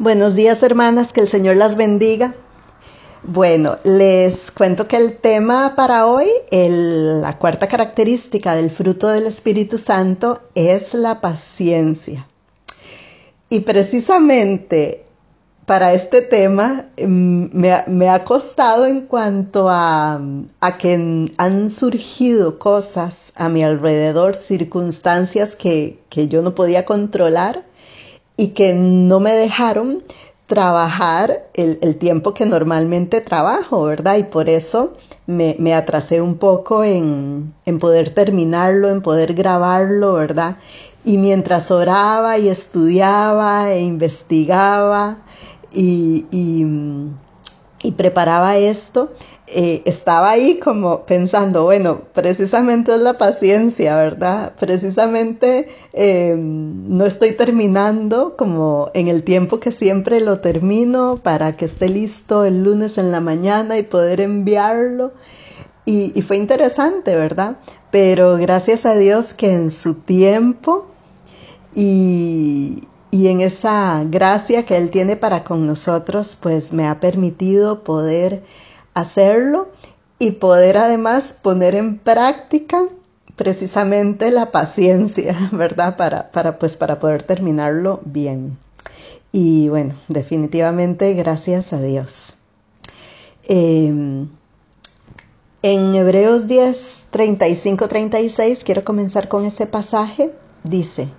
Buenos 0.00 0.34
días 0.34 0.60
hermanas, 0.64 1.12
que 1.12 1.20
el 1.20 1.28
Señor 1.28 1.54
las 1.54 1.76
bendiga. 1.76 2.34
Bueno, 3.22 3.78
les 3.84 4.50
cuento 4.50 4.88
que 4.88 4.96
el 4.96 5.18
tema 5.20 5.74
para 5.76 6.08
hoy, 6.08 6.26
la 6.50 7.38
cuarta 7.38 7.68
característica 7.68 8.56
del 8.56 8.72
fruto 8.72 9.06
del 9.06 9.28
Espíritu 9.28 9.78
Santo 9.78 10.40
es 10.56 10.94
la 10.94 11.20
paciencia. 11.20 12.26
Y 13.48 13.60
precisamente 13.60 15.04
para 15.64 15.94
este 15.94 16.22
tema 16.22 16.86
mm, 17.00 17.46
me, 17.86 18.08
ha 18.10 18.24
costado 18.24 18.86
en 18.86 19.02
cuanto 19.02 19.68
a, 19.70 20.20
que 20.80 21.32
han 21.36 21.70
surgido 21.70 22.58
cosas 22.58 23.32
a 23.36 23.48
mi 23.48 23.62
alrededor, 23.62 24.34
circunstancias 24.34 25.54
que, 25.54 26.00
que 26.08 26.26
yo 26.26 26.42
no 26.42 26.56
podía 26.56 26.84
controlar 26.84 27.62
y 28.36 28.48
que 28.48 28.74
no 28.74 29.20
me 29.20 29.32
dejaron 29.32 30.02
trabajar 30.46 31.46
el, 31.54 31.96
tiempo 31.96 32.34
que 32.34 32.44
normalmente 32.46 33.20
trabajo, 33.20 33.84
¿verdad? 33.84 34.16
Y 34.16 34.24
por 34.24 34.48
eso 34.48 34.94
me, 35.26 35.74
atrasé 35.74 36.20
un 36.20 36.36
poco 36.36 36.84
en, 36.84 37.54
poder 37.80 38.10
terminarlo, 38.10 38.90
en 38.90 39.00
poder 39.00 39.34
grabarlo, 39.34 40.14
¿verdad? 40.14 40.56
Y 41.04 41.18
mientras 41.18 41.70
oraba 41.70 42.38
y 42.38 42.48
estudiaba 42.48 43.72
e 43.72 43.80
investigaba 43.80 45.18
y, 45.72 46.26
y 46.30 46.64
preparaba 47.92 48.56
esto, 48.56 49.12
eh, 49.46 49.82
estaba 49.84 50.30
ahí 50.30 50.58
como 50.58 51.04
pensando, 51.04 51.64
bueno, 51.64 52.00
precisamente 52.14 52.94
es 52.94 53.00
la 53.00 53.18
paciencia, 53.18 53.94
¿verdad? 53.96 54.54
Precisamente 54.58 55.68
em, 55.92 56.96
no 56.96 57.04
estoy 57.04 57.32
terminando 57.32 58.36
como 58.36 58.90
en 58.94 59.08
el 59.08 59.22
tiempo 59.22 59.60
que 59.60 59.70
siempre 59.70 60.20
lo 60.20 60.40
termino 60.40 61.18
para 61.22 61.56
que 61.56 61.66
esté 61.66 61.90
listo 61.90 62.44
el 62.44 62.64
lunes 62.64 62.96
en 62.96 63.12
la 63.12 63.20
mañana 63.20 63.76
y 63.76 63.82
poder 63.82 64.20
enviarlo. 64.20 65.12
Y, 65.86 66.22
fue 66.22 66.38
interesante, 66.38 67.14
¿verdad? 67.14 67.58
Pero 67.90 68.38
gracias 68.38 68.86
a 68.86 68.96
Dios 68.96 69.34
que 69.34 69.52
en 69.52 69.70
su 69.70 70.00
tiempo 70.00 70.86
y, 71.74 72.82
y 73.14 73.28
en 73.28 73.42
esa 73.42 74.02
gracia 74.02 74.66
que 74.66 74.76
Él 74.76 74.90
tiene 74.90 75.14
para 75.14 75.44
con 75.44 75.68
nosotros, 75.68 76.36
pues 76.42 76.72
me 76.72 76.88
ha 76.88 76.98
permitido 76.98 77.84
poder 77.84 78.42
hacerlo 78.92 79.68
y 80.18 80.32
poder 80.32 80.78
además 80.78 81.38
poner 81.40 81.76
en 81.76 81.98
práctica 81.98 82.82
precisamente 83.36 84.32
la 84.32 84.50
paciencia, 84.50 85.36
¿verdad? 85.52 85.96
Para, 85.96 86.32
para, 86.32 86.58
pues, 86.58 86.74
para 86.74 86.98
poder 86.98 87.22
terminarlo 87.22 88.00
bien. 88.04 88.58
Y 89.30 89.68
bueno, 89.68 89.94
definitivamente 90.08 91.14
gracias 91.14 91.72
a 91.72 91.80
Dios. 91.80 92.34
Em, 93.44 94.26
en 95.62 95.94
Hebreos 95.94 96.48
10, 96.48 97.06
35, 97.10 97.86
36, 97.86 98.64
quiero 98.64 98.82
comenzar 98.82 99.28
con 99.28 99.44
ese 99.44 99.68
pasaje. 99.68 100.32
Dice, 100.64 101.10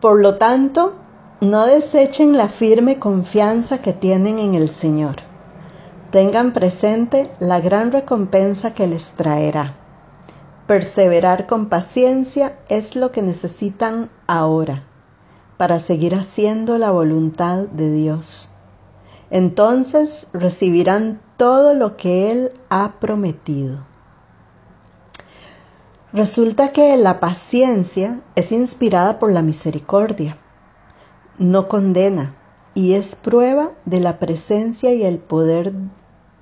por 0.00 0.20
lo 0.20 0.38
tanto, 0.38 1.03
no 1.40 1.66
desechen 1.66 2.36
la 2.36 2.48
firme 2.48 2.98
confianza 2.98 3.82
que 3.82 3.92
tienen 3.92 4.38
en 4.38 4.54
el 4.54 4.70
Señor 4.70 5.16
Tengan 6.14 6.52
presente 6.52 7.28
la 7.40 7.60
gran 7.60 7.90
recompensa 7.90 8.72
que 8.72 8.86
les 8.86 9.14
traerá. 9.14 9.74
Perseverar 10.68 11.48
con 11.48 11.66
paciencia 11.66 12.56
es 12.68 12.94
lo 12.94 13.10
que 13.10 13.20
necesitan 13.20 14.10
ahora 14.28 14.84
para 15.56 15.80
seguir 15.80 16.14
haciendo 16.14 16.78
la 16.78 16.92
voluntad 16.92 17.64
de 17.64 17.90
Dios. 17.90 18.50
Entonces 19.30 20.28
recibirán 20.32 21.20
todo 21.36 21.74
lo 21.74 21.96
que 21.96 22.30
Él 22.30 22.52
ha 22.68 22.92
prometido. 23.00 23.78
Resulta 26.12 26.68
que 26.68 26.96
la 26.96 27.18
paciencia 27.18 28.20
es 28.36 28.52
inspirada 28.52 29.18
por 29.18 29.32
la 29.32 29.42
misericordia, 29.42 30.38
no 31.38 31.68
condena 31.68 32.34
y 32.74 32.94
es 32.94 33.14
prueba 33.14 33.72
de 33.84 34.00
la 34.00 34.18
presencia 34.18 34.92
y 34.92 35.04
el 35.04 35.18
poder 35.18 35.72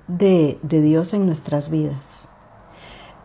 de, 0.07 0.57
Dios 0.63 1.13
en 1.13 1.25
nuestras 1.25 1.69
vidas. 1.69 2.27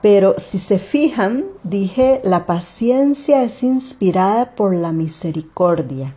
Pero 0.03 0.37
si 0.39 0.59
se 0.59 0.79
fijan, 0.79 1.47
dije, 1.65 2.21
la 2.23 2.47
paciencia 2.47 3.43
es 3.43 3.63
inspirada 3.63 4.55
por 4.55 4.75
la 4.75 4.93
misericordia. 4.93 6.17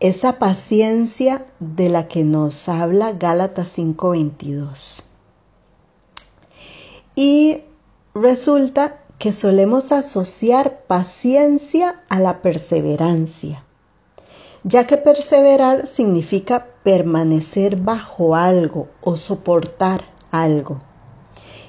Esa 0.00 0.38
paciencia 0.40 1.46
de 1.60 1.88
la 1.88 2.08
que 2.08 2.24
nos 2.24 2.68
habla 2.68 3.12
Gálatas 3.12 3.78
5:22. 3.78 5.04
Y 7.14 7.60
resulta 8.14 8.98
que 9.18 9.32
solemos 9.32 9.92
asociar 9.92 10.80
paciencia 10.88 12.02
a 12.08 12.18
la 12.18 12.42
perseverancia 12.42 13.64
ya 14.64 14.86
que 14.86 14.96
perseverar 14.96 15.86
significa 15.86 16.68
permanecer 16.82 17.76
bajo 17.76 18.36
algo 18.36 18.88
o 19.00 19.16
soportar 19.16 20.04
algo, 20.30 20.78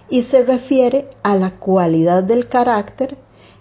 y 0.09 0.23
se 0.23 0.43
refiere 0.43 1.09
a 1.23 1.35
la 1.35 1.51
cualidad 1.51 2.23
del 2.23 2.47
carácter 2.47 3.17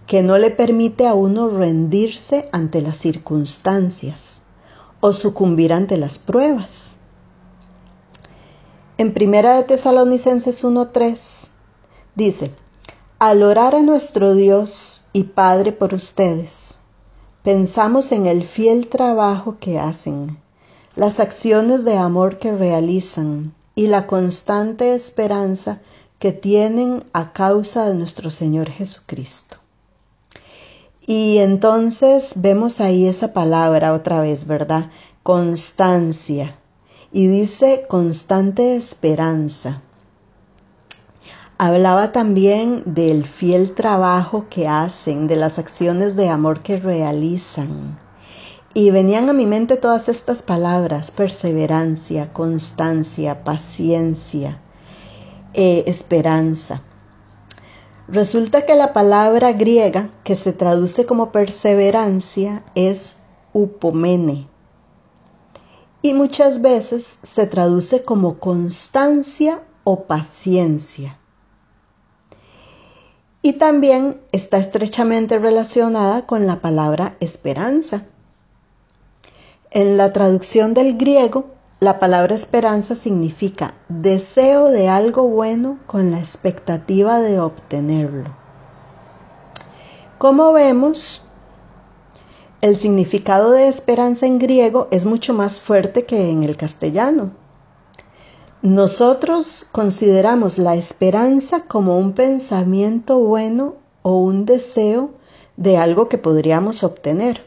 que 0.06 0.22
no 0.22 0.36
le 0.36 0.50
permite 0.50 1.06
a 1.06 1.14
uno 1.14 1.48
rendirse 1.48 2.48
ante 2.52 2.82
las 2.82 2.98
circunstancias 2.98 4.42
o 5.00 5.12
sucumbir 5.12 5.72
ante 5.72 5.96
las 5.96 6.18
pruebas. 6.18 6.96
En 8.98 9.14
Primera 9.14 9.56
de 9.56 9.64
Tesalonicenses 9.64 10.62
1:3 10.64 11.48
dice: 12.14 12.50
Al 13.18 13.42
orar 13.42 13.74
a 13.74 13.82
nuestro 13.82 14.34
Dios 14.34 15.06
y 15.12 15.24
Padre 15.24 15.72
por 15.72 15.94
ustedes, 15.94 16.76
Pensamos 17.42 18.12
en 18.12 18.26
el 18.26 18.44
fiel 18.44 18.86
trabajo 18.86 19.56
que 19.58 19.80
hacen, 19.80 20.38
las 20.94 21.18
acciones 21.18 21.84
de 21.84 21.96
amor 21.96 22.38
que 22.38 22.52
realizan 22.52 23.52
y 23.74 23.88
la 23.88 24.06
constante 24.06 24.94
esperanza 24.94 25.80
que 26.20 26.30
tienen 26.30 27.02
a 27.12 27.32
causa 27.32 27.88
de 27.88 27.94
nuestro 27.94 28.30
Señor 28.30 28.70
Jesucristo. 28.70 29.56
Y 31.04 31.38
entonces 31.38 32.34
vemos 32.36 32.80
ahí 32.80 33.08
esa 33.08 33.32
palabra 33.32 33.92
otra 33.92 34.20
vez, 34.20 34.46
¿verdad? 34.46 34.92
Constancia. 35.24 36.56
Y 37.10 37.26
dice 37.26 37.86
constante 37.88 38.76
esperanza. 38.76 39.82
Hablaba 41.64 42.10
también 42.10 42.82
del 42.86 43.24
fiel 43.24 43.72
trabajo 43.72 44.46
que 44.50 44.66
hacen, 44.66 45.28
de 45.28 45.36
las 45.36 45.60
acciones 45.60 46.16
de 46.16 46.28
amor 46.28 46.60
que 46.60 46.80
realizan. 46.80 48.00
Y 48.74 48.90
venían 48.90 49.30
a 49.30 49.32
mi 49.32 49.46
mente 49.46 49.76
todas 49.76 50.08
estas 50.08 50.42
palabras, 50.42 51.12
perseverancia, 51.12 52.32
constancia, 52.32 53.44
paciencia, 53.44 54.60
eh, 55.54 55.84
esperanza. 55.86 56.82
Resulta 58.08 58.66
que 58.66 58.74
la 58.74 58.92
palabra 58.92 59.52
griega 59.52 60.10
que 60.24 60.34
se 60.34 60.52
traduce 60.52 61.06
como 61.06 61.30
perseverancia 61.30 62.64
es 62.74 63.18
upomene 63.52 64.48
y 66.02 66.12
muchas 66.12 66.60
veces 66.60 67.20
se 67.22 67.46
traduce 67.46 68.02
como 68.02 68.40
constancia 68.40 69.62
o 69.84 70.06
paciencia 70.06 71.20
y 73.42 73.54
también 73.54 74.20
está 74.30 74.58
estrechamente 74.58 75.38
relacionada 75.38 76.26
con 76.26 76.46
la 76.46 76.60
palabra 76.60 77.16
esperanza. 77.18 78.04
En 79.72 79.96
la 79.96 80.12
traducción 80.12 80.74
del 80.74 80.96
griego, 80.96 81.46
la 81.80 81.98
palabra 81.98 82.36
esperanza 82.36 82.94
significa 82.94 83.74
deseo 83.88 84.66
de 84.66 84.88
algo 84.88 85.26
bueno 85.26 85.80
con 85.86 86.12
la 86.12 86.20
expectativa 86.20 87.20
de 87.20 87.40
obtenerlo. 87.40 88.30
Como 90.18 90.52
vemos, 90.52 91.22
el 92.60 92.76
significado 92.76 93.50
de 93.50 93.66
esperanza 93.66 94.26
en 94.26 94.38
griego 94.38 94.86
es 94.92 95.04
mucho 95.04 95.34
más 95.34 95.58
fuerte 95.58 96.06
que 96.06 96.30
en 96.30 96.44
el 96.44 96.56
castellano. 96.56 97.32
Nosotros 98.62 99.66
consideramos 99.72 100.56
la 100.56 100.76
esperanza 100.76 101.64
como 101.64 101.98
un 101.98 102.12
pensamiento 102.12 103.18
bueno 103.18 103.74
o 104.02 104.18
un 104.18 104.46
deseo 104.46 105.10
de 105.56 105.78
algo 105.78 106.08
que 106.08 106.16
podríamos 106.16 106.84
obtener. 106.84 107.44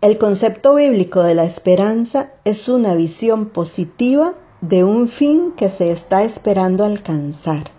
El 0.00 0.16
concepto 0.16 0.74
bíblico 0.74 1.22
de 1.22 1.34
la 1.34 1.44
esperanza 1.44 2.32
es 2.46 2.70
una 2.70 2.94
visión 2.94 3.44
positiva 3.50 4.32
de 4.62 4.84
un 4.84 5.10
fin 5.10 5.52
que 5.52 5.68
se 5.68 5.90
está 5.90 6.22
esperando 6.22 6.86
alcanzar. 6.86 7.72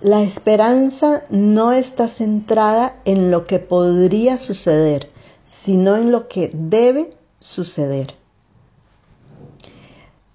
La 0.00 0.22
esperanza 0.22 1.24
no 1.30 1.72
está 1.72 2.06
centrada 2.06 3.00
en 3.04 3.32
lo 3.32 3.46
que 3.46 3.58
podría 3.58 4.38
suceder, 4.38 5.10
sino 5.44 5.96
en 5.96 6.12
lo 6.12 6.28
que 6.28 6.52
debe 6.54 7.16
suceder. 7.40 8.19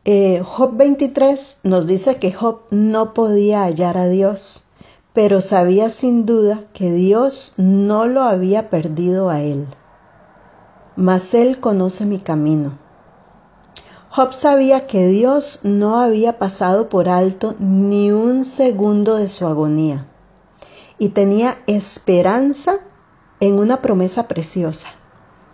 Eh, 0.08 0.44
Job 0.46 0.78
23 0.78 1.62
nos 1.64 1.88
dice 1.88 2.18
que 2.18 2.32
Job 2.32 2.60
no 2.70 3.16
podía 3.16 3.64
hallar 3.64 3.98
a 3.98 4.08
Dios, 4.08 4.66
pero 5.14 5.42
sabía 5.42 5.90
sin 5.90 6.28
duda 6.28 6.66
que 6.74 6.92
Dios 6.92 7.56
no 7.58 8.06
lo 8.06 8.22
había 8.22 8.70
perdido 8.70 9.32
a 9.32 9.42
él. 9.42 9.66
Mas 10.96 11.34
él 11.34 11.60
conoce 11.60 12.06
mi 12.06 12.20
camino. 12.20 12.78
Job 14.12 14.34
sabía 14.34 14.86
que 14.86 15.08
Dios 15.08 15.62
no 15.64 16.00
había 16.00 16.38
pasado 16.38 16.88
por 16.88 17.10
alto 17.10 17.56
ni 17.58 18.12
un 18.12 18.44
segundo 18.44 19.16
de 19.16 19.28
su 19.28 19.48
agonía 19.48 20.06
y 21.00 21.10
tenía 21.10 21.58
esperanza 21.66 22.76
en 23.40 23.58
una 23.58 23.82
promesa 23.82 24.28
preciosa. 24.28 24.90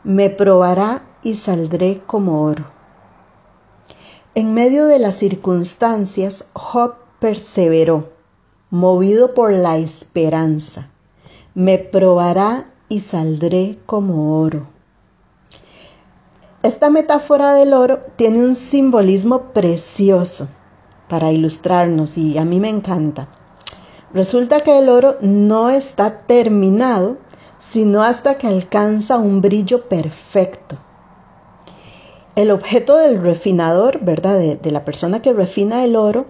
Me 0.04 0.30
probará 0.30 1.04
y 1.24 1.36
saldré 1.36 2.02
como 2.06 2.44
oro. 2.44 2.81
En 4.34 4.54
medio 4.54 4.86
de 4.86 4.98
las 4.98 5.16
circunstancias, 5.16 6.46
Job 6.54 6.94
perseveró, 7.20 8.14
movido 8.70 9.34
por 9.34 9.52
la 9.52 9.78
esperanza. 9.78 10.90
Me 11.54 11.78
probará 11.78 12.72
y 12.88 13.02
saldré 13.02 13.78
como 13.86 14.40
oro. 14.40 14.68
Esta 16.64 16.90
metáfora 16.90 17.56
del 17.56 17.74
oro 17.74 18.00
tiene 18.16 18.40
un 18.40 18.56
simbolismo 18.56 19.52
precioso 19.52 20.48
para 21.10 21.34
ilustrarnos 21.34 22.18
y 22.18 22.38
a 22.38 22.46
mí 22.46 22.62
me 22.62 22.70
encanta. 22.70 23.28
Resulta 24.14 24.62
que 24.62 24.80
el 24.80 24.88
oro 24.88 25.18
no 25.20 25.70
está 25.70 26.20
terminado, 26.20 27.18
sino 27.60 28.02
hasta 28.02 28.38
que 28.38 28.48
alcanza 28.48 29.18
un 29.18 29.42
brillo 29.42 29.90
perfecto. 29.90 30.78
El 32.36 32.52
objeto 32.52 32.96
del 32.96 33.22
refinador, 33.22 34.00
¿verdad? 34.00 34.40
De, 34.40 34.72
la 34.72 34.86
persona 34.86 35.22
que 35.22 35.34
refina 35.34 35.84
el 35.84 35.98
oro, 35.98 36.28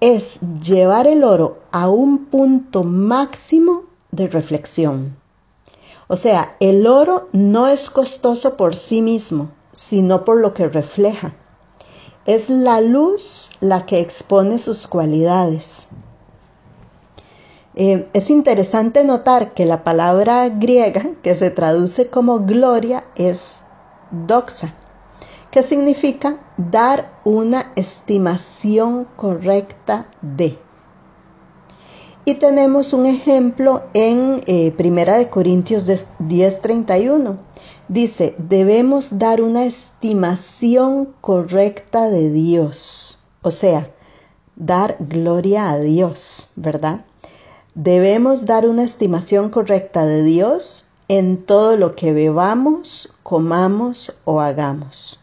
es 0.00 0.40
llevar 0.62 1.08
el 1.08 1.24
oro 1.24 1.58
a 1.72 1.88
un 1.88 2.26
punto 2.26 2.84
máximo 2.84 3.82
de 4.12 4.28
reflexión. 4.28 5.16
O 6.06 6.16
sea, 6.16 6.56
el 6.60 6.86
oro 6.86 7.28
no 7.32 7.66
es 7.66 7.90
costoso 7.90 8.56
por 8.56 8.76
sí 8.76 9.02
mismo, 9.02 9.50
sino 9.72 10.24
por 10.24 10.40
lo 10.40 10.54
que 10.54 10.68
refleja. 10.68 11.34
Es 12.26 12.48
la 12.48 12.80
luz 12.80 13.50
la 13.60 13.86
que 13.86 13.98
expone 13.98 14.58
sus 14.60 14.86
cualidades. 14.86 15.88
Eh, 17.74 18.08
es 18.12 18.30
interesante 18.30 19.04
notar 19.04 19.52
que 19.52 19.64
la 19.64 19.82
palabra 19.82 20.48
griega 20.48 21.10
que 21.22 21.34
se 21.34 21.50
traduce 21.50 22.08
como 22.08 22.40
gloria 22.40 23.04
es 23.16 23.64
doxa, 24.10 24.74
que 25.50 25.62
significa 25.62 26.38
dar 26.56 27.20
una 27.24 27.72
estimación 27.76 29.06
correcta 29.16 30.06
de. 30.22 30.58
Y 32.24 32.34
tenemos 32.34 32.92
un 32.92 33.06
ejemplo 33.06 33.82
en 33.94 34.42
eh, 34.46 34.72
Primera 34.72 35.16
de 35.16 35.28
Corintios 35.28 35.86
10:31. 35.86 37.38
Dice, 37.88 38.34
debemos 38.38 39.18
dar 39.18 39.42
una 39.42 39.64
estimación 39.64 41.14
correcta 41.20 42.08
de 42.08 42.30
Dios, 42.30 43.20
o 43.42 43.50
sea, 43.50 43.90
dar 44.54 44.96
gloria 45.00 45.70
a 45.70 45.78
Dios, 45.78 46.50
¿verdad? 46.54 47.04
Debemos 47.74 48.46
dar 48.46 48.68
una 48.68 48.82
estimación 48.82 49.48
correcta 49.48 50.04
de 50.04 50.22
Dios 50.22 50.88
en 51.08 51.38
todo 51.38 51.76
lo 51.76 51.96
que 51.96 52.12
bebamos, 52.12 53.14
comamos 53.22 54.12
o 54.24 54.40
hagamos. 54.40 55.19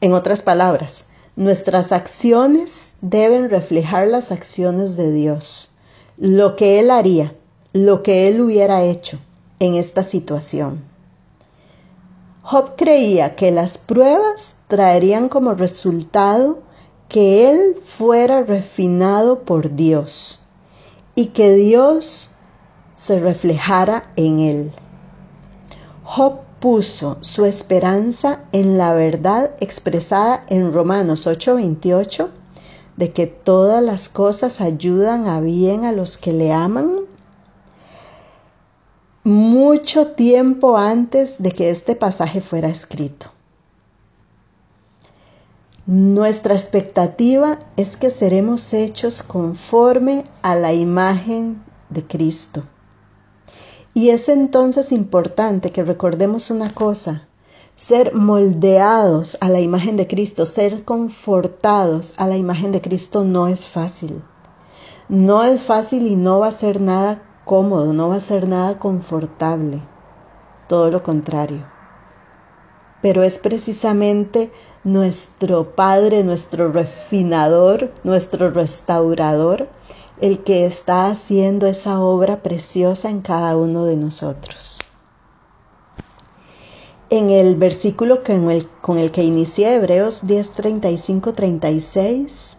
En 0.00 0.14
otras 0.14 0.42
palabras, 0.42 1.08
nuestras 1.36 1.92
acciones 1.92 2.96
deben 3.00 3.50
reflejar 3.50 4.06
las 4.08 4.32
acciones 4.32 4.96
de 4.96 5.12
Dios, 5.12 5.70
lo 6.16 6.56
que 6.56 6.80
Él 6.80 6.90
haría, 6.90 7.34
lo 7.72 8.02
que 8.02 8.28
Él 8.28 8.40
hubiera 8.40 8.82
hecho 8.82 9.18
en 9.58 9.74
esta 9.74 10.04
situación. 10.04 10.82
Job 12.42 12.76
creía 12.76 13.36
que 13.36 13.50
las 13.50 13.78
pruebas 13.78 14.56
traerían 14.68 15.28
como 15.28 15.54
resultado 15.54 16.60
que 17.08 17.50
Él 17.50 17.76
fuera 17.84 18.42
refinado 18.42 19.40
por 19.40 19.74
Dios 19.74 20.40
y 21.14 21.26
que 21.26 21.54
Dios 21.54 22.30
se 22.96 23.18
reflejara 23.18 24.12
en 24.16 24.40
él. 24.40 24.72
Job 26.04 26.40
puso 26.60 27.18
su 27.22 27.46
esperanza 27.46 28.40
en 28.52 28.78
la 28.78 28.92
verdad 28.92 29.52
expresada 29.60 30.44
en 30.48 30.72
Romanos 30.72 31.26
8:28 31.26 32.28
de 32.96 33.12
que 33.12 33.26
todas 33.26 33.82
las 33.82 34.08
cosas 34.08 34.60
ayudan 34.60 35.26
a 35.26 35.40
bien 35.40 35.84
a 35.84 35.92
los 35.92 36.18
que 36.18 36.32
le 36.32 36.52
aman 36.52 37.00
mucho 39.24 40.08
tiempo 40.08 40.76
antes 40.76 41.42
de 41.42 41.52
que 41.52 41.70
este 41.70 41.94
pasaje 41.94 42.40
fuera 42.40 42.68
escrito. 42.68 43.26
Nuestra 45.86 46.54
expectativa 46.54 47.58
es 47.76 47.96
que 47.96 48.10
seremos 48.10 48.72
hechos 48.74 49.22
conforme 49.22 50.24
a 50.42 50.54
la 50.54 50.72
imagen 50.72 51.62
de 51.88 52.06
Cristo. 52.06 52.64
Y 53.92 54.10
es 54.10 54.28
entonces 54.28 54.92
importante 54.92 55.72
que 55.72 55.82
recordemos 55.82 56.50
una 56.50 56.72
cosa, 56.72 57.26
ser 57.76 58.14
moldeados 58.14 59.36
a 59.40 59.48
la 59.48 59.60
imagen 59.60 59.96
de 59.96 60.06
Cristo, 60.06 60.46
ser 60.46 60.84
confortados 60.84 62.14
a 62.18 62.28
la 62.28 62.36
imagen 62.36 62.72
de 62.72 62.82
Cristo 62.82 63.24
no 63.24 63.48
es 63.48 63.66
fácil. 63.66 64.22
No 65.08 65.42
es 65.42 65.60
fácil 65.60 66.06
y 66.06 66.14
no 66.14 66.38
va 66.38 66.48
a 66.48 66.52
ser 66.52 66.80
nada 66.80 67.22
cómodo, 67.44 67.92
no 67.92 68.10
va 68.10 68.16
a 68.16 68.20
ser 68.20 68.46
nada 68.46 68.78
confortable. 68.78 69.80
Todo 70.68 70.92
lo 70.92 71.02
contrario. 71.02 71.66
Pero 73.02 73.24
es 73.24 73.38
precisamente 73.38 74.52
nuestro 74.84 75.74
Padre, 75.74 76.22
nuestro 76.22 76.70
refinador, 76.70 77.92
nuestro 78.04 78.50
restaurador, 78.50 79.68
el 80.20 80.40
que 80.40 80.66
está 80.66 81.10
haciendo 81.10 81.66
esa 81.66 82.00
obra 82.00 82.42
preciosa 82.42 83.10
en 83.10 83.20
cada 83.20 83.56
uno 83.56 83.84
de 83.84 83.96
nosotros. 83.96 84.78
En 87.08 87.30
el 87.30 87.56
versículo 87.56 88.22
con 88.22 88.50
el, 88.50 88.68
con 88.80 88.98
el 88.98 89.10
que 89.10 89.24
inicia 89.24 89.74
Hebreos 89.74 90.26
10, 90.26 90.52
35, 90.52 91.32
36, 91.32 92.56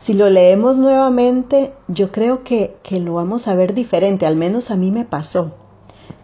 si 0.00 0.14
lo 0.14 0.30
leemos 0.30 0.78
nuevamente, 0.78 1.74
yo 1.88 2.10
creo 2.10 2.44
que, 2.44 2.76
que 2.82 3.00
lo 3.00 3.14
vamos 3.14 3.48
a 3.48 3.54
ver 3.54 3.74
diferente, 3.74 4.26
al 4.26 4.36
menos 4.36 4.70
a 4.70 4.76
mí 4.76 4.90
me 4.90 5.04
pasó 5.04 5.54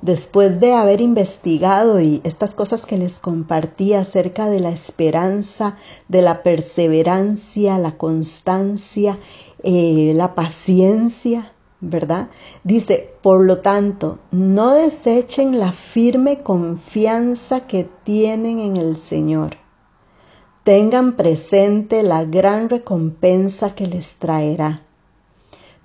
después 0.02 0.60
de 0.60 0.72
haber 0.72 1.00
investigado 1.00 2.00
y 2.00 2.20
estas 2.24 2.54
cosas 2.54 2.86
que 2.86 2.96
les 2.96 3.18
compartí 3.18 3.92
acerca 3.92 4.48
de 4.48 4.60
la 4.60 4.70
esperanza, 4.70 5.76
de 6.08 6.22
la 6.22 6.42
perseverancia, 6.42 7.78
la 7.78 7.96
constancia, 7.96 9.18
eh, 9.62 10.12
la 10.14 10.34
paciencia, 10.34 11.52
¿verdad? 11.80 12.28
Dice, 12.64 13.14
por 13.22 13.44
lo 13.44 13.58
tanto, 13.58 14.18
no 14.30 14.72
desechen 14.72 15.58
la 15.58 15.72
firme 15.72 16.38
confianza 16.38 17.66
que 17.66 17.88
tienen 18.04 18.60
en 18.60 18.76
el 18.76 18.96
Señor. 18.96 19.56
Tengan 20.64 21.16
presente 21.16 22.02
la 22.02 22.24
gran 22.24 22.68
recompensa 22.68 23.74
que 23.74 23.86
les 23.86 24.16
traerá. 24.16 24.82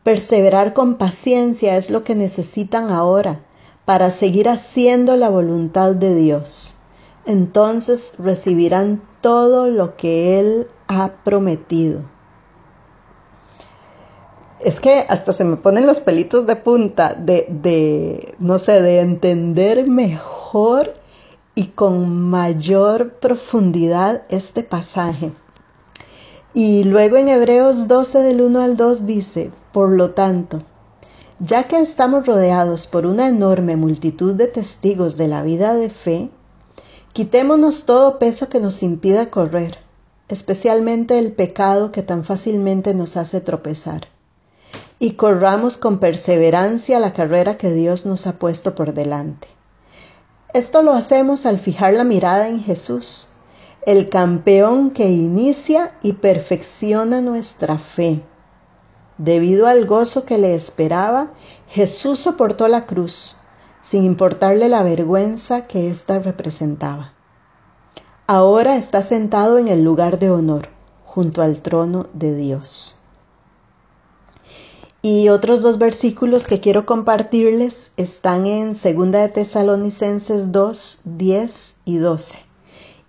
Perseverar 0.04 0.74
con 0.74 0.96
paciencia 0.96 1.78
es 1.78 1.90
lo 1.90 2.04
que 2.04 2.14
necesitan 2.14 2.92
ahora 2.92 3.46
para 3.86 4.12
seguir 4.12 4.50
haciendo 4.50 5.16
la 5.16 5.30
voluntad 5.30 5.96
de 5.96 6.16
Dios. 6.16 6.76
Entonces 7.26 8.14
recibirán 8.20 9.02
todo 9.22 9.68
lo 9.68 9.96
que 9.96 10.40
Él 10.40 10.68
ha 10.88 11.12
prometido. 11.24 12.15
Es 14.66 14.80
que 14.80 15.06
hasta 15.10 15.32
se 15.32 15.46
me 15.46 15.58
ponen 15.58 15.86
los 15.86 16.00
pelitos 16.00 16.48
de 16.48 16.56
punta 16.56 17.14
de, 17.14 17.46
de, 17.50 18.34
no 18.40 18.58
sé, 18.58 18.82
de 18.82 19.00
entender 19.00 19.88
mejor 19.88 20.96
y 21.54 21.66
con 21.66 22.10
mayor 22.32 23.12
profundidad 23.20 24.24
este 24.30 24.64
pasaje. 24.64 25.32
Y 26.56 26.84
luego 26.84 27.18
en 27.18 27.28
Hebreos 27.28 27.88
12 27.88 28.24
del 28.24 28.42
1 28.42 28.60
al 28.60 28.76
2 28.76 29.06
dice, 29.06 29.52
por 29.72 29.92
lo 29.92 30.16
tanto, 30.16 30.64
ya 31.40 31.66
que 31.66 31.78
estamos 31.78 32.26
rodeados 32.26 32.88
por 32.88 33.06
una 33.06 33.28
enorme 33.28 33.76
multitud 33.76 34.34
de 34.34 34.48
testigos 34.48 35.16
de 35.16 35.28
la 35.28 35.44
vida 35.44 35.76
de 35.76 35.92
fe, 35.92 36.32
quitémonos 37.14 37.86
todo 37.86 38.18
peso 38.18 38.50
que 38.50 38.60
nos 38.60 38.82
impida 38.82 39.30
correr, 39.30 39.78
especialmente 40.28 41.20
el 41.20 41.34
pecado 41.34 41.92
que 41.92 42.02
tan 42.02 42.24
fácilmente 42.24 42.96
nos 42.96 43.16
hace 43.16 43.42
tropezar, 43.42 44.15
y 45.00 45.12
corramos 45.14 45.78
con 45.78 46.00
perseverancia 46.00 47.00
la 47.00 47.14
carrera 47.14 47.58
que 47.58 47.72
Dios 47.72 48.06
nos 48.06 48.28
ha 48.28 48.40
puesto 48.40 48.76
por 48.76 48.94
delante. 48.94 49.48
Esto 50.54 50.84
lo 50.84 50.94
hacemos 50.94 51.46
al 51.46 51.60
fijar 51.60 51.94
la 51.94 52.06
mirada 52.06 52.48
en 52.48 52.62
Jesús, 52.62 53.32
el 53.86 54.10
campeón 54.10 54.92
que 54.92 55.10
inicia 55.10 55.98
y 56.02 56.14
perfecciona 56.14 57.22
nuestra 57.22 57.78
fe. 57.78 58.24
Debido 59.18 59.68
al 59.68 59.86
gozo 59.86 60.26
que 60.26 60.38
le 60.38 60.56
esperaba, 60.56 61.34
Jesús 61.68 62.20
soportó 62.20 62.68
la 62.68 62.86
cruz, 62.86 63.38
sin 63.82 64.04
importarle 64.04 64.70
la 64.70 64.82
vergüenza 64.84 65.68
que 65.68 65.90
ésta 65.90 66.20
representaba. 66.20 67.14
Ahora 68.28 68.76
está 68.78 69.04
sentado 69.04 69.60
en 69.60 69.68
el 69.68 69.84
lugar 69.84 70.20
de 70.20 70.32
honor, 70.32 70.70
junto 71.04 71.42
al 71.42 71.62
trono 71.62 72.08
de 72.14 72.36
Dios. 72.36 73.00
Y 75.08 75.30
otros 75.30 75.62
dos 75.62 75.78
versículos 75.78 76.48
que 76.48 76.60
quiero 76.60 76.88
compartirles 76.88 77.92
están 77.96 78.48
en 78.48 78.70
2 78.70 79.12
de 79.12 79.30
Tesalonicenses 79.30 80.52
2, 80.52 81.02
10 81.04 81.76
y 81.86 81.98
12. 81.98 82.40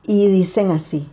Y 0.06 0.26
dicen 0.26 0.72
así, 0.72 1.08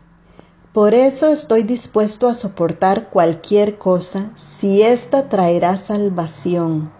por 0.73 0.93
eso 0.93 1.29
estoy 1.29 1.63
dispuesto 1.63 2.27
a 2.27 2.33
soportar 2.33 3.09
cualquier 3.11 3.77
cosa 3.77 4.33
si 4.35 4.81
ésta 4.81 5.29
traerá 5.29 5.77
salvación 5.77 6.91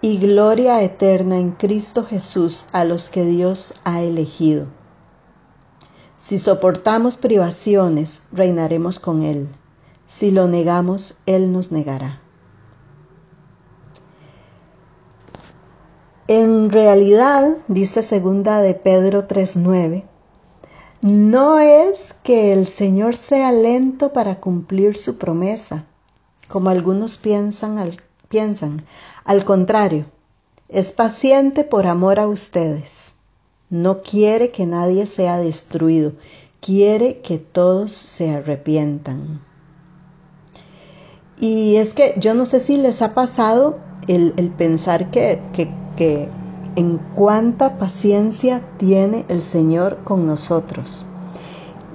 y 0.00 0.18
gloria 0.18 0.80
eterna 0.80 1.36
en 1.36 1.50
Cristo 1.50 2.04
Jesús 2.04 2.68
a 2.70 2.84
los 2.84 3.08
que 3.08 3.24
Dios 3.24 3.74
ha 3.82 4.02
elegido. 4.02 4.68
Si 6.16 6.38
soportamos 6.38 7.16
privaciones, 7.16 8.28
reinaremos 8.30 9.00
con 9.00 9.22
Él. 9.22 9.48
Si 10.06 10.30
lo 10.30 10.46
negamos, 10.46 11.18
Él 11.26 11.50
nos 11.52 11.72
negará. 11.72 12.20
En 16.32 16.70
realidad, 16.70 17.56
dice 17.66 18.04
segunda 18.04 18.60
de 18.60 18.74
Pedro 18.74 19.26
3:9, 19.26 20.04
no 21.02 21.58
es 21.58 22.12
que 22.12 22.52
el 22.52 22.68
Señor 22.68 23.16
sea 23.16 23.50
lento 23.50 24.12
para 24.12 24.38
cumplir 24.38 24.96
su 24.96 25.18
promesa, 25.18 25.86
como 26.46 26.70
algunos 26.70 27.18
piensan 27.18 27.78
al, 27.78 28.00
piensan. 28.28 28.84
Al 29.24 29.44
contrario, 29.44 30.04
es 30.68 30.92
paciente 30.92 31.64
por 31.64 31.88
amor 31.88 32.20
a 32.20 32.28
ustedes. 32.28 33.14
No 33.68 34.02
quiere 34.02 34.52
que 34.52 34.66
nadie 34.66 35.08
sea 35.08 35.38
destruido, 35.38 36.12
quiere 36.60 37.22
que 37.22 37.38
todos 37.38 37.90
se 37.90 38.30
arrepientan. 38.30 39.40
Y 41.40 41.74
es 41.74 41.92
que 41.92 42.14
yo 42.18 42.34
no 42.34 42.46
sé 42.46 42.60
si 42.60 42.76
les 42.76 43.02
ha 43.02 43.14
pasado 43.14 43.78
el, 44.06 44.32
pensar 44.56 45.10
que, 45.10 45.40
que 45.52 45.79
que 45.96 46.28
en 46.76 46.98
cuánta 47.14 47.78
paciencia 47.78 48.60
tiene 48.78 49.24
el 49.28 49.42
Señor 49.42 49.98
con 50.04 50.26
nosotros. 50.26 51.04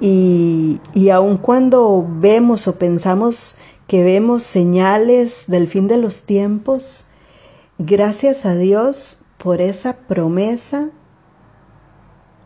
Y, 0.00 0.80
y 0.92 1.10
aun 1.10 1.38
cuando 1.38 2.06
vemos 2.06 2.68
o 2.68 2.76
pensamos 2.76 3.58
que 3.86 4.02
vemos 4.02 4.42
señales 4.42 5.44
del 5.46 5.68
fin 5.68 5.88
de 5.88 5.96
los 5.96 6.24
tiempos, 6.24 7.06
gracias 7.78 8.44
a 8.44 8.54
Dios 8.54 9.20
por 9.38 9.60
esa 9.60 9.94
promesa 9.94 10.90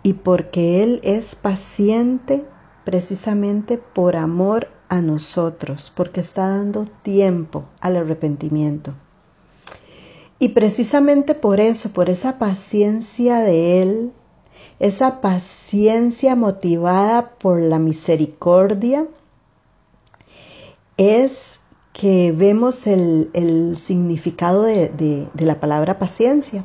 y 0.02 0.14
porque 0.14 0.82
Él 0.82 1.00
es 1.02 1.34
paciente 1.34 2.44
precisamente 2.84 3.78
por 3.78 4.16
amor 4.16 4.68
a 4.88 5.00
nosotros, 5.00 5.92
porque 5.94 6.20
está 6.20 6.48
dando 6.48 6.86
tiempo 7.02 7.64
al 7.80 7.96
arrepentimiento. 7.96 8.94
Y 10.42 10.48
precisamente 10.48 11.34
por 11.34 11.60
eso, 11.60 11.90
por 11.90 12.08
esa 12.08 12.38
paciencia 12.38 13.40
de 13.40 13.82
Él, 13.82 14.12
esa 14.78 15.20
paciencia 15.20 16.34
motivada 16.34 17.32
por 17.32 17.60
la 17.60 17.78
misericordia, 17.78 19.06
es 20.96 21.60
que 21.92 22.32
vemos 22.32 22.86
el, 22.86 23.76
significado 23.78 24.62
de, 24.62 25.28
la 25.34 25.60
palabra 25.60 25.98
paciencia, 25.98 26.64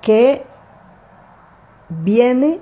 que 0.00 0.44
viene 1.88 2.60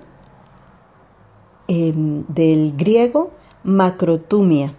em, 1.68 2.25
del 2.28 2.75
griego 2.75 3.32
macrotumia, 3.64 4.75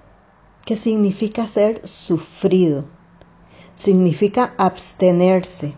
que 0.66 0.76
significa 0.76 1.46
ser 1.46 1.88
sufrido 1.88 2.97
significa 3.78 4.54
abstenerse, 4.58 5.74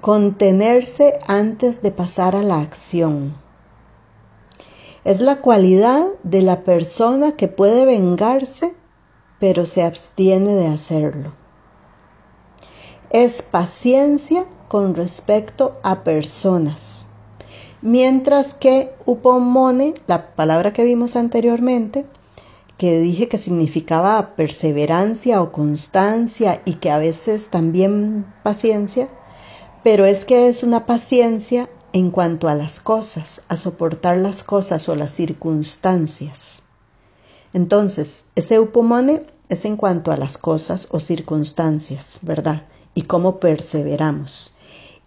contenerse 0.00 1.18
antes 1.26 1.82
de 1.82 1.90
pasar 1.90 2.34
a 2.34 2.42
la 2.42 2.60
acción. 2.60 3.34
Es 5.04 5.20
la 5.20 5.40
cualidad 5.40 6.06
de 6.22 6.42
la 6.42 6.60
persona 6.60 7.32
que 7.32 7.48
puede 7.48 7.84
vengarse, 7.84 8.72
pero 9.40 9.66
se 9.66 9.82
abstiene 9.82 10.54
de 10.54 10.68
hacerlo. 10.68 11.32
Es 13.10 13.42
paciencia 13.42 14.46
con 14.68 14.94
respecto 14.94 15.76
a 15.82 16.04
personas. 16.04 17.04
Mientras 17.82 18.54
que 18.54 18.94
upomone, 19.06 19.94
la 20.06 20.34
palabra 20.36 20.72
que 20.72 20.84
vimos 20.84 21.16
anteriormente, 21.16 22.06
que 22.82 22.98
dije 22.98 23.28
que 23.28 23.38
significaba 23.38 24.34
perseverancia 24.34 25.40
o 25.40 25.52
constancia 25.52 26.62
y 26.64 26.80
que 26.80 26.90
a 26.90 26.98
veces 26.98 27.48
también 27.48 28.26
paciencia, 28.42 29.08
pero 29.84 30.04
es 30.04 30.24
que 30.24 30.48
es 30.48 30.64
una 30.64 30.84
paciencia 30.84 31.70
en 31.92 32.10
cuanto 32.10 32.48
a 32.48 32.56
las 32.56 32.80
cosas, 32.80 33.42
a 33.46 33.56
soportar 33.56 34.16
las 34.16 34.42
cosas 34.42 34.88
o 34.88 34.96
las 34.96 35.12
circunstancias. 35.12 36.64
Entonces, 37.52 38.24
ese 38.34 38.58
upomone 38.58 39.26
es 39.48 39.64
en 39.64 39.76
cuanto 39.76 40.10
a 40.10 40.16
las 40.16 40.36
cosas 40.36 40.88
o 40.90 40.98
circunstancias, 40.98 42.18
¿verdad? 42.22 42.64
Y 42.94 43.02
cómo 43.02 43.38
perseveramos. 43.38 44.56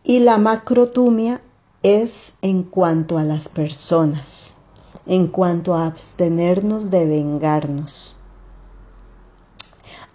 Y 0.01 0.20
la 0.20 0.38
macrotumia 0.38 1.41
es 1.84 2.36
en 2.41 2.63
cuanto 2.63 3.17
a 3.17 3.24
las 3.25 3.50
personas 3.50 4.54
en 5.05 5.27
cuanto 5.27 5.75
a 5.75 5.85
abstenernos 5.85 6.89
de 6.91 7.05
vengarnos. 7.05 8.17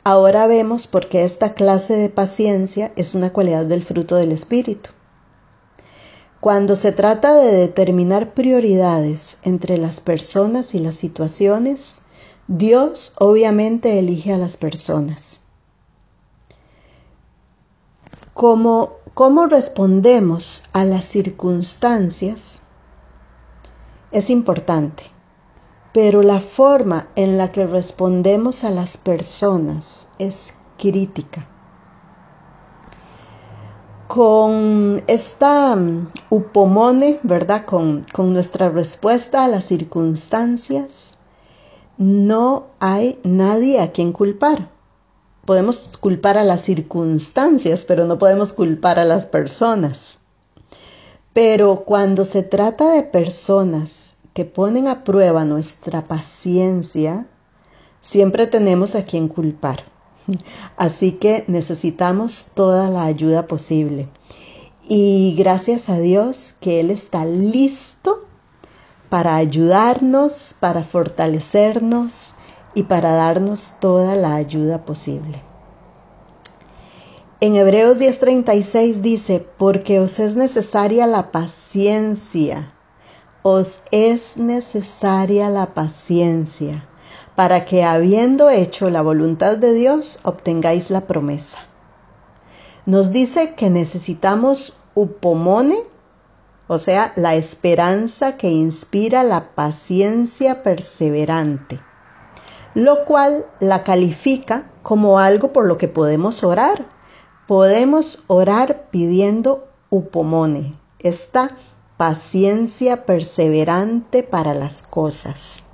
Ahora 0.03 0.47
vemos 0.47 0.87
por 0.87 1.09
qué 1.09 1.25
esta 1.25 1.55
clase 1.55 1.95
de 1.95 2.09
paciencia 2.09 2.91
es 2.97 3.15
una 3.15 3.33
cualidad 3.33 3.67
del 3.67 3.85
fruto 3.85 4.17
del 4.17 4.33
Espíritu. 4.33 4.91
Cuando 6.41 6.75
se 6.75 6.93
trata 6.93 7.35
de 7.35 7.53
determinar 7.53 8.33
prioridades 8.33 9.39
entre 9.43 9.77
las 9.77 10.01
personas 10.01 10.75
y 10.75 10.79
las 10.79 10.95
situaciones, 10.95 12.01
Dios 12.49 13.13
obviamente 13.19 13.99
elige 13.99 14.33
a 14.33 14.39
las 14.39 14.57
personas. 14.57 15.41
¿Cómo 18.33 19.47
respondemos 19.51 20.65
a 20.73 20.87
las 20.87 21.05
circunstancias? 21.05 22.63
Es 24.13 24.31
importante, 24.31 25.05
pero 25.93 26.23
la 26.23 26.41
forma 26.41 27.09
en 27.17 27.39
la 27.39 27.53
que 27.53 27.67
respondemos 27.67 28.65
a 28.65 28.71
las 28.71 28.97
personas 28.97 30.09
es 30.19 30.55
crítica. 30.79 31.47
Con 34.09 35.05
esta 35.07 35.75
um, 35.75 36.09
upomone, 36.31 37.21
¿verdad? 37.23 37.65
Con, 37.65 38.07
con 38.13 38.33
nuestra 38.33 38.69
respuesta 38.69 39.45
a 39.45 39.49
las 39.49 39.67
circunstancias, 39.67 41.17
no 41.97 42.67
hay 42.81 43.21
nadie 43.23 43.81
a 43.81 43.93
quien 43.93 44.13
culpar. 44.13 44.69
Podemos 45.45 45.91
culpar 46.01 46.39
a 46.39 46.45
las 46.45 46.63
circunstancias, 46.63 47.85
pero 47.87 48.07
no 48.07 48.19
podemos 48.19 48.53
culpar 48.53 48.99
a 48.99 49.05
las 49.05 49.27
personas. 49.27 50.20
Pero 51.33 51.85
cuando 51.85 52.25
se 52.25 52.43
trata 52.43 52.93
de 52.93 53.03
personas 53.03 54.17
que 54.35 54.45
ponen 54.45 54.89
a 54.89 55.05
prueba 55.05 55.45
nuestra 55.45 56.09
paciencia, 56.09 57.27
siempre 58.03 58.47
tenemos 58.47 58.95
a 58.95 59.05
quien 59.05 59.29
culpar. 59.29 59.85
Así 60.77 61.13
que 61.13 61.45
necesitamos 61.47 62.53
toda 62.55 62.89
la 62.89 63.05
ayuda 63.05 63.47
posible. 63.47 64.09
Y 64.89 65.37
gracias 65.39 65.89
a 65.89 65.99
Dios 65.99 66.55
que 66.61 66.81
Él 66.81 66.91
está 66.91 67.25
listo 67.25 68.25
para 69.09 69.37
ayudarnos, 69.37 70.55
para 70.59 70.83
fortalecernos 70.83 72.35
y 72.75 72.85
para 72.85 73.13
darnos 73.13 73.77
toda 73.81 74.17
la 74.17 74.35
ayuda 74.35 74.85
posible. 74.85 75.50
En 77.43 77.55
Hebreos 77.55 77.99
10:36 77.99 79.01
dice, 79.01 79.47
porque 79.57 79.99
os 79.99 80.19
es 80.19 80.37
necesaria 80.37 81.07
la 81.07 81.33
paciencia, 81.33 82.75
os 83.43 83.81
es 83.91 84.37
necesaria 84.37 85.49
la 85.49 85.73
paciencia, 85.73 86.87
para 87.37 87.65
que 87.65 87.83
habiendo 87.83 88.51
hecho 88.51 88.91
la 88.91 89.01
voluntad 89.01 89.57
de 89.57 89.73
Dios 89.73 90.21
obtengáis 90.23 90.91
la 90.91 91.07
promesa. 91.07 91.61
Nos 92.85 93.11
dice 93.11 93.55
que 93.55 93.71
necesitamos 93.71 94.79
upomone, 94.95 95.83
o 96.69 96.77
sea, 96.77 97.15
la 97.17 97.37
esperanza 97.37 98.37
que 98.37 98.51
inspira 98.51 99.23
la 99.23 99.55
paciencia 99.55 100.63
perseverante, 100.63 101.81
lo 102.75 103.07
cual 103.07 103.47
la 103.61 103.83
califica 103.83 104.71
como 104.83 105.19
algo 105.19 105.55
por 105.55 105.65
lo 105.65 105.79
que 105.79 105.89
podemos 105.89 106.45
orar. 106.45 107.00
Podemos 107.51 108.23
orar 108.29 108.85
pidiendo 108.93 109.67
upomone, 109.89 110.75
esta 111.01 111.57
paciencia 111.97 113.07
perseverante 113.07 114.23
para 114.23 114.55
las 114.55 114.85
cosas. 114.85 115.65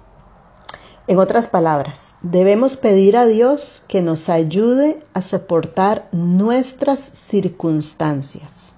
En 1.07 1.19
otras 1.19 1.49
palabras, 1.49 2.15
debemos 2.23 2.79
pedir 2.79 3.19
a 3.19 3.27
Dios 3.27 3.85
que 3.87 4.01
nos 4.01 4.31
ayude 4.31 5.03
a 5.13 5.21
soportar 5.21 6.09
nuestras 6.13 6.99
circunstancias. 6.99 8.77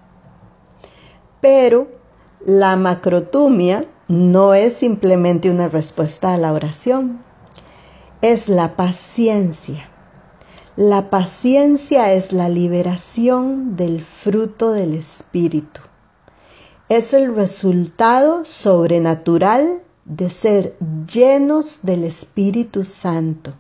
Pero 1.40 1.86
la 2.44 2.74
macrotumia 2.74 3.84
no 4.08 4.54
es 4.54 4.74
simplemente 4.74 5.52
una 5.52 5.68
respuesta 5.68 6.34
a 6.34 6.36
la 6.36 6.52
oración, 6.52 7.22
es 8.22 8.48
la 8.48 8.74
paciencia. 8.74 9.88
La 10.80 11.10
paciencia 11.10 12.12
es 12.12 12.32
la 12.32 12.48
liberación 12.48 13.74
del 13.74 14.00
fruto 14.00 14.70
del 14.70 14.94
Espíritu. 14.94 15.80
Es 16.88 17.14
el 17.14 17.34
resultado 17.34 18.44
sobrenatural 18.44 19.82
de 20.04 20.30
ser 20.30 20.76
llenos 21.12 21.80
del 21.82 22.04
Espíritu 22.04 22.84
Santo. 22.84 23.54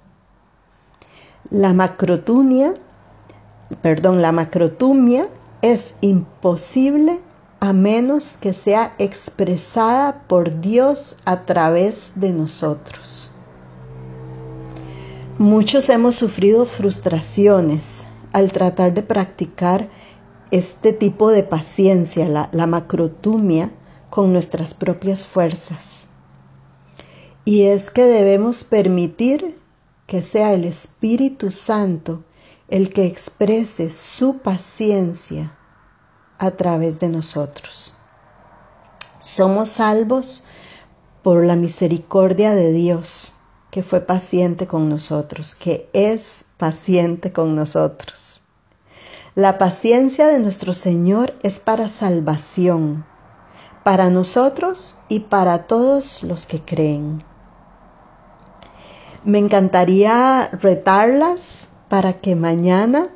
La 1.50 1.72
macrotumia, 1.72 2.74
perdón, 3.82 4.22
la 4.22 4.30
macrotumia 4.30 5.28
es 5.60 5.96
imposible 6.00 7.18
a 7.58 7.72
menos 7.72 8.36
que 8.36 8.54
sea 8.54 8.94
expresada 8.98 10.22
por 10.28 10.60
Dios 10.60 11.18
a 11.24 11.46
través 11.46 12.12
de 12.20 12.32
nosotros. 12.32 13.34
Muchos 15.38 15.88
hemos 15.88 16.16
sufrido 16.16 16.66
frustraciones 16.66 18.08
al 18.32 18.50
tratar 18.50 18.92
de 18.92 19.04
practicar 19.04 19.88
este 20.50 20.92
tipo 20.92 21.30
de 21.30 21.44
paciencia, 21.44 22.28
la, 22.28 22.66
macrotumia, 22.66 23.70
con 24.10 24.32
nuestras 24.32 24.74
propias 24.74 25.26
fuerzas. 25.26 26.08
Y 27.44 27.66
es 27.66 27.92
que 27.92 28.02
debemos 28.02 28.64
permitir 28.64 29.56
que 30.08 30.22
sea 30.22 30.54
el 30.54 30.64
Espíritu 30.64 31.52
Santo 31.52 32.24
el 32.66 32.92
que 32.92 33.06
exprese 33.06 33.90
su 33.90 34.38
paciencia 34.38 35.56
a 36.38 36.50
través 36.50 36.98
de 36.98 37.10
nosotros. 37.10 37.94
Somos 39.22 39.68
salvos 39.68 40.42
por 41.22 41.46
la 41.46 41.54
misericordia 41.54 42.56
de 42.56 42.72
Dios, 42.72 43.34
que 43.78 43.84
fue 43.84 44.00
paciente 44.00 44.66
con 44.66 44.88
nosotros, 44.88 45.54
que 45.54 45.88
es 45.92 46.46
paciente 46.56 47.32
con 47.32 47.54
nosotros. 47.54 48.40
La 49.36 49.56
paciencia 49.56 50.26
de 50.26 50.40
nuestro 50.40 50.74
Señor 50.74 51.34
es 51.44 51.60
para 51.60 51.86
salvación, 51.86 53.04
para 53.84 54.10
nosotros 54.10 54.96
y 55.08 55.20
para 55.20 55.68
todos 55.68 56.24
los 56.24 56.44
que 56.46 56.60
creen. 56.60 57.22
Me 59.22 59.38
encantaría 59.38 60.48
retarlas 60.60 61.68
para 61.88 62.14
que 62.14 62.34
mañana, 62.34 63.10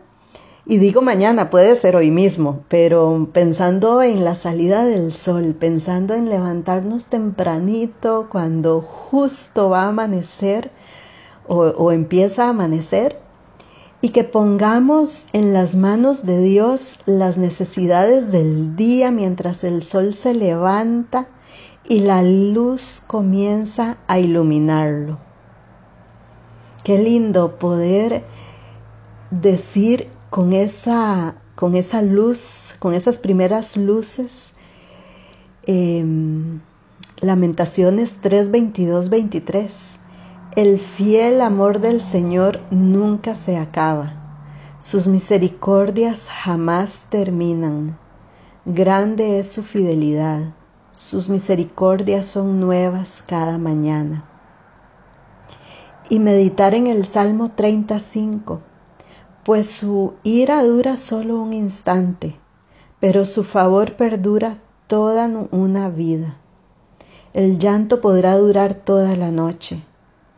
y 0.64 0.78
digo 0.78 1.02
mañana, 1.02 1.50
puede 1.50 1.75
ser 1.75 1.97
hoy 1.97 2.12
mismo, 2.12 2.61
pero 2.69 3.28
pensando 3.33 4.00
en 4.00 4.25
la 4.25 4.37
salida 4.37 4.85
del 4.85 5.12
sol, 5.12 5.57
pensando 5.59 6.14
en 6.14 6.28
levantarnos 6.28 7.07
tempranito 7.07 8.28
cuando 8.31 8.81
justo 8.81 9.71
va 9.71 9.83
a 9.83 9.88
amanecer 9.88 10.71
o, 11.49 11.91
empieza 11.91 12.47
a 12.47 12.50
amanecer, 12.50 13.19
y 14.00 14.10
que 14.10 14.23
pongamos 14.23 15.26
en 15.32 15.52
las 15.52 15.75
manos 15.75 16.25
de 16.25 16.41
Dios 16.41 17.00
las 17.06 17.39
necesidades 17.39 18.30
del 18.30 18.76
día 18.76 19.10
mientras 19.10 19.65
el 19.65 19.82
sol 19.82 20.15
se 20.15 20.32
levanta 20.32 21.26
y 21.84 22.00
la 22.00 22.23
luz 22.23 23.02
comienza 23.06 23.97
a 24.06 24.21
iluminarlo. 24.21 25.19
Qué 26.84 26.99
lindo 26.99 27.58
poder 27.58 28.25
decir 29.30 30.08
con 30.32 30.54
esa, 30.54 31.34
con 31.56 31.76
esa 31.76 32.00
luz, 32.00 32.75
con 32.78 32.95
esas 32.95 33.18
primeras 33.18 33.76
luces, 33.76 34.54
em, 35.66 36.60
Lamentaciones 37.21 38.16
3, 38.23 38.50
22, 38.50 39.10
23. 39.10 39.99
El 40.56 40.80
fiel 40.80 41.42
amor 41.42 41.80
del 41.80 42.00
Señor 42.00 42.62
nunca 42.71 43.34
se 43.34 43.58
acaba. 43.58 44.14
Sus 44.80 45.06
misericordias 45.06 46.30
jamás 46.30 47.08
terminan. 47.10 47.99
Grande 48.64 49.38
es 49.38 49.52
su 49.52 49.62
fidelidad. 49.62 50.54
Sus 50.95 51.28
misericordias 51.28 52.25
son 52.25 52.58
nuevas 52.58 53.23
cada 53.26 53.58
mañana 53.58 54.25
y 56.08 56.18
meditar 56.21 56.75
en 56.75 56.86
el 56.86 57.04
Salmo 57.04 57.50
35, 57.50 58.72
pues 59.45 59.69
su 59.69 60.15
ira 60.23 60.63
dura 60.65 60.97
solo 60.97 61.41
un 61.41 61.52
instante, 61.52 62.37
pero 63.00 63.25
su 63.25 63.45
favor 63.45 63.97
perdura 63.97 64.59
toda 64.87 65.26
una 65.50 65.89
vida. 65.89 66.37
El 67.33 67.59
llanto 67.59 68.00
podrá 68.00 68.37
durar 68.37 68.75
toda 68.75 69.17
la 69.17 69.31
noche, 69.31 69.83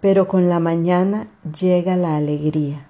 pero 0.00 0.28
con 0.28 0.48
la 0.48 0.60
mañana 0.60 1.28
llega 1.58 1.96
la 1.96 2.16
alegría. 2.16 2.88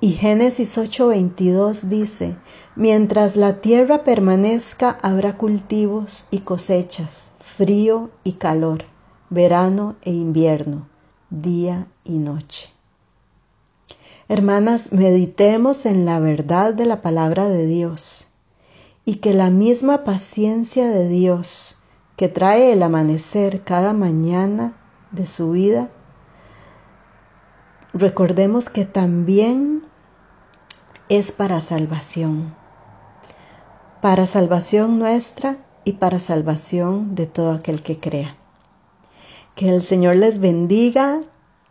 Y 0.00 0.12
Génesis 0.12 0.78
8:22 0.78 1.82
dice, 1.88 2.36
mientras 2.74 3.36
la 3.36 3.60
tierra 3.60 4.02
permanezca 4.02 4.98
habrá 5.02 5.36
cultivos 5.36 6.26
y 6.30 6.40
cosechas, 6.40 7.30
frío 7.40 8.10
y 8.24 8.32
calor 8.32 8.84
verano 9.30 9.94
e 10.02 10.10
invierno, 10.10 10.88
día 11.30 11.86
y 12.02 12.18
noche. 12.18 12.79
Hermanas, 14.30 14.92
meditemos 14.92 15.86
en 15.86 16.04
la 16.04 16.20
verdad 16.20 16.72
de 16.72 16.86
la 16.86 17.02
palabra 17.02 17.48
de 17.48 17.66
Dios 17.66 18.28
y 19.04 19.16
que 19.16 19.34
la 19.34 19.50
misma 19.50 20.04
paciencia 20.04 20.88
de 20.88 21.08
Dios 21.08 21.78
que 22.14 22.28
trae 22.28 22.72
el 22.72 22.84
amanecer 22.84 23.64
cada 23.64 23.92
mañana 23.92 24.76
de 25.10 25.26
su 25.26 25.50
vida, 25.50 25.90
recordemos 27.92 28.70
que 28.70 28.84
también 28.84 29.82
es 31.08 31.32
para 31.32 31.60
salvación, 31.60 32.54
para 34.00 34.28
salvación 34.28 35.00
nuestra 35.00 35.56
y 35.84 35.94
para 35.94 36.20
salvación 36.20 37.16
de 37.16 37.26
todo 37.26 37.50
aquel 37.50 37.82
que 37.82 37.98
crea. 37.98 38.36
Que 39.56 39.70
el 39.70 39.82
Señor 39.82 40.14
les 40.14 40.38
bendiga, 40.38 41.18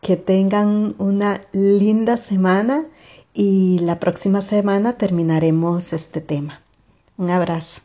que 0.01 0.17
tengan 0.17 0.95
una 0.97 1.41
linda 1.51 2.17
semana 2.17 2.85
y 3.33 3.79
la 3.79 3.99
próxima 3.99 4.41
semana 4.41 4.93
terminaremos 4.93 5.93
este 5.93 6.21
tema. 6.21 6.61
Un 7.17 7.29
abrazo. 7.29 7.81